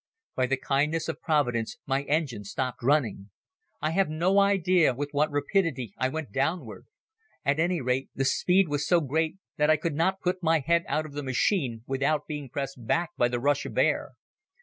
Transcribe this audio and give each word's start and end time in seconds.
By 0.35 0.47
the 0.47 0.57
kindness 0.57 1.07
of 1.09 1.21
Providence 1.21 1.77
my 1.85 2.01
engine 2.05 2.43
stopped 2.43 2.81
running. 2.81 3.29
I 3.83 3.91
have 3.91 4.09
no 4.09 4.39
idea 4.39 4.95
with 4.95 5.09
what 5.11 5.29
rapidity 5.29 5.93
I 5.95 6.09
went 6.09 6.31
downward. 6.31 6.87
At 7.45 7.59
any 7.59 7.81
rate 7.81 8.09
the 8.15 8.25
speed 8.25 8.67
was 8.67 8.87
so 8.87 8.99
great 8.99 9.37
that 9.57 9.69
I 9.69 9.77
could 9.77 9.93
not 9.93 10.19
put 10.21 10.41
my 10.41 10.57
head 10.57 10.85
out 10.87 11.05
of 11.05 11.13
the 11.13 11.21
machine 11.21 11.83
without 11.85 12.25
being 12.25 12.49
pressed 12.49 12.83
back 12.87 13.11
by 13.15 13.27
the 13.27 13.39
rush 13.39 13.63
of 13.67 13.77
air. 13.77 14.13